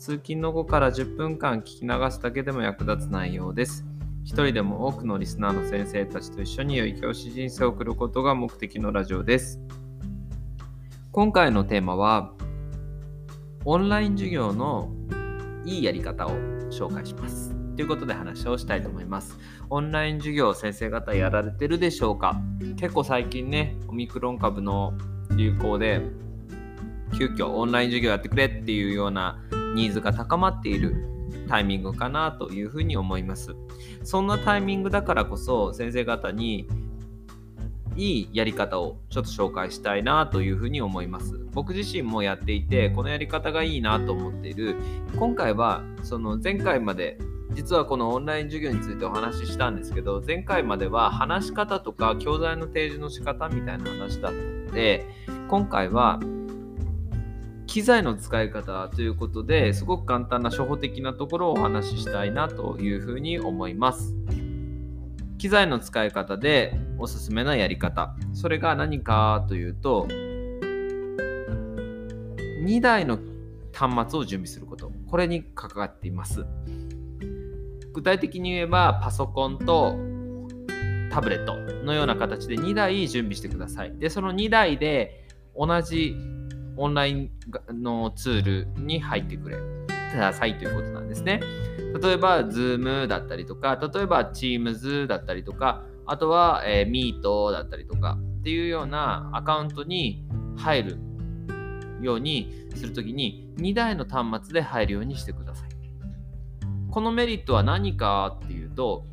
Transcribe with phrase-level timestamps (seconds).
[0.00, 3.84] 通勤の後から10分間聞き流すだけでも役立つ内容です。
[4.24, 9.60] 一人でも多くのリスナーの先生たちと一緒に良い教師人生を送ることが目的のラジオです。
[11.12, 12.32] 今回のテーマは、
[13.66, 14.90] オンライン授業の
[15.66, 16.30] いいやり方を
[16.70, 17.54] 紹介します。
[17.76, 19.38] ということで話をしたいと思います。
[19.68, 22.40] オンライン授業先生方やられてるでしょうか？
[22.78, 24.94] 結構最近ね、オミクロン株の
[25.36, 26.00] 流行で
[27.18, 29.38] 急遽オンライン授業やってくれっていうような
[29.74, 31.06] ニーズが高まっている
[31.48, 33.54] タイミングかなというふうに思います。
[34.02, 36.68] そんなタイミングだからこそ先生方に
[37.96, 41.40] いいやり方をちょっと紹介したいなというふうに思います。
[41.52, 44.76] 僕自身もやっていてこのやり方がいいなと思っている
[45.16, 47.18] 今回はその前回まで
[47.52, 55.06] 実はこのオンライン授業についてお話ししたんですけど前回までは話し方とか教材の提示の仕方みたいな話だったので
[55.48, 56.20] 今回は
[57.70, 64.16] 機材の使い方ということですごく簡単な初歩的なところをお話ししたいなというふうに思います。
[65.38, 68.16] 機材の使い方でおすすめなやり方。
[68.32, 70.08] それが何かというと、
[72.64, 73.20] 2台の
[73.72, 74.90] 端末を準備すること。
[75.08, 76.44] これに関わっています。
[77.92, 79.96] 具体的に言えば、パソコンと
[81.12, 83.96] タブレットのような形で2台準備してください。
[83.96, 86.16] で、その2台で同じ
[86.80, 87.30] オンライン
[87.82, 91.40] のツールに入ってくれくださいということなんですね。
[92.02, 100.24] 例えば、Zoom だったりとか、例えば Teams だったりとか、あとは、えー、Meet だったりとかっていうようなアカウントに
[100.56, 100.98] 入る
[102.00, 105.68] ようにするときに2台の端末で入るようにしてください。
[106.90, 109.04] このメリットは何かっていうと、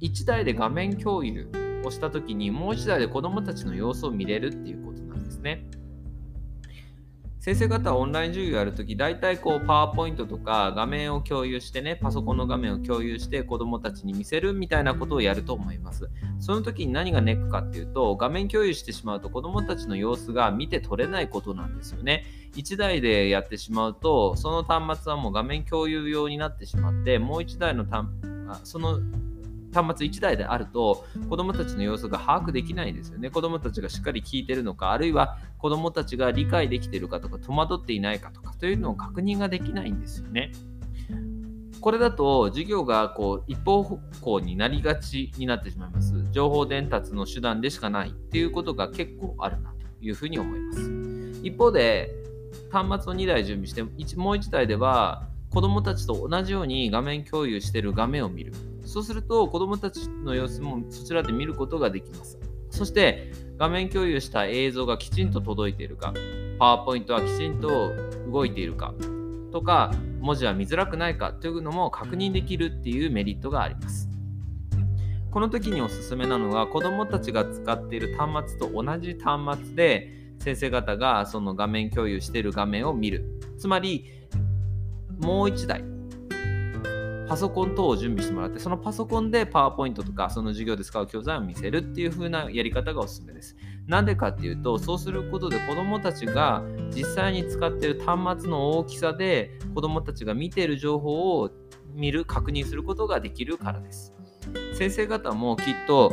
[0.00, 1.48] 1台で画面共有
[1.84, 5.64] をしたときにもう1台で子どもたちの様子を見れるっていうことなんですね。
[7.42, 16.08] 先生方はオンライン授業やるとき、大体こう、パワーポイントとか画面を共有してね、パソコンの画面を共有して子供たちに見せるみたいなことをやると思います。
[16.38, 22.26] その時に何がネックかっていうと、画面共有してしまうと子供たちの様子が見て取れないことなんですよね。
[22.54, 28.06] 1台でやってしまうと、その端末はもう画面共有用になってしまって、もう1台の端
[28.62, 29.00] その
[29.72, 33.30] 端末1台であると子どもたちの様子が把握できないんですよね。
[33.30, 40.52] 子どもたちがしっかり聞いてるのか、あるいは子どもたちが理解できてるかとか、戸惑っていないかとかというのを確認ができないんですよね。
[41.80, 46.14] これだと授業がこう一方向になりがちになってしまいます。
[46.30, 50.90] 情報伝達の手段でしかないっていうことが結構あるなというふうに思います。
[51.42, 52.14] 一方で
[52.70, 58.52] 端末を2台準備してもう1台では子どもたちと同じように画面共有している画面を見る。
[58.92, 62.38] そうすると子どもたちの様子もそちらで見ることができます。
[62.68, 66.12] そして画面共有した映像がきちんと届いているか、
[66.58, 67.90] パワーポイントはきちんと
[68.30, 68.92] 動いているか
[69.50, 74.10] とか、文字は見づらくないかというのも確認できるっていうメリットがあります。
[75.30, 83.40] この時におすすめなのは子どもたちが使っている端末と同じ端末で先生方がその画面共有している画面を見る。
[83.56, 84.04] つまり
[85.18, 85.82] もう1台
[87.28, 93.56] パソコン等を準備してもらって、そのパソコンでパワーポイントとか、その授業で使う教材を見せるっていう風なやり方がおすすめです。
[93.86, 96.62] なんでかっていうと、そうすることで子どもたちが
[96.94, 101.50] 実際に使っている端末の大きさで子どもたちが見ている情報を
[101.94, 104.14] 見る、確認することができるからです。
[104.74, 106.12] 先生方もきっと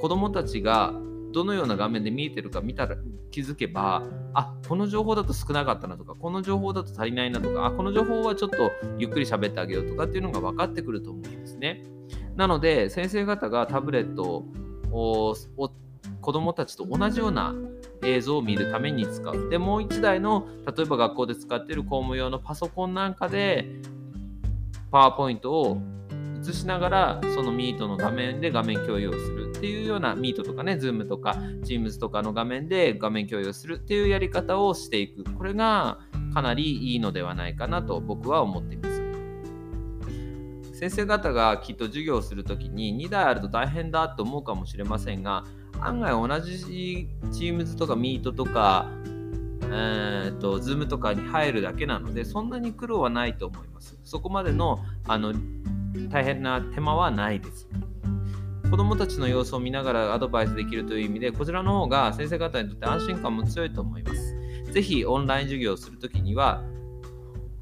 [0.00, 0.92] 子どもたちが
[1.34, 2.96] どのような画面で見えてるか見たら
[3.30, 11.82] 気づけば、あこの情報だと少なかったなとか、この情報だと足りないなとか、あこの情報はちょっとゆっくり喋ってあげようとかっていうのが分かってくると思うんですね。
[12.36, 14.44] なので、先生方がタブレット
[14.92, 15.34] を
[16.20, 17.54] 子どもたちと同じような
[18.02, 19.48] 映像を見るために使う。
[19.50, 23.68] で、もう1台の、例えば学校で使っている公務用のパソコンなんかで、
[24.90, 25.78] パワーポイントを
[26.48, 29.50] 映しながら、そのミートの画面で画面共有をする。
[29.50, 35.24] っていうような Meet とかね、Zoom とか Teams とかの画面で画面共有するっていうやり方をしていく。
[35.24, 36.00] これが
[36.34, 39.02] かなりいいのではないかなと僕は思っています。
[40.78, 45.44] 先生方がきっと授業をするときに2台あると大変だと思うかもしれませんが、
[45.80, 48.90] 案外同じ Teams とか Meet とか
[49.70, 53.98] えーと、Zoom とかに入るだけなので、そんなに苦労はないと思います。
[54.04, 55.32] そこまでのあの
[56.10, 57.68] 大変な手間はないです。
[58.70, 64.34] 子どもたちの様子を見ながらアドバイスできるという意味で、こちらの方が先生方にとって安心感も強いと思います。
[64.72, 66.62] ぜひオンライン授業をするときには、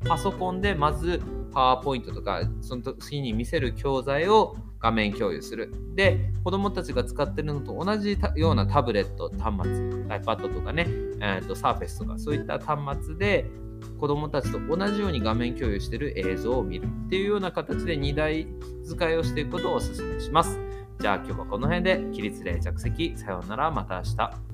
[0.07, 1.21] パソコンでまず
[1.53, 5.73] パワーポイントとか、その次に見せる教材を画面共有する。
[5.95, 9.73] で、子どもたちが使ってるのと同じようなタブレット、端末、
[10.09, 10.87] iPad とかね、
[11.21, 13.51] えー、と Surface とか、そういった端末で
[13.99, 18.47] 子どもたちと同じように画面共有している映像を見るっていうような形で2台
[18.85, 20.59] 使いをしていくことをお勧めします。
[20.99, 24.52] じゃあ今日はこの辺で起立例着席さようならまた明日。